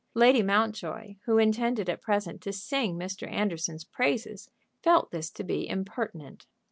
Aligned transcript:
Lady 0.15 0.41
Mountjoy, 0.41 1.17
who 1.25 1.37
intended 1.37 1.87
at 1.87 2.01
present 2.01 2.41
to 2.41 2.51
sing 2.51 2.97
Mr. 2.97 3.31
Anderson's 3.31 3.83
praises, 3.85 4.49
felt 4.81 5.11
this 5.11 5.29
to 5.29 5.43
be 5.43 5.69
impertinent. 5.69 6.47